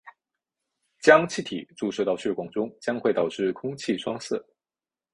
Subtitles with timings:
[1.03, 4.35] 将气体注射到血管中将会导致空气栓塞。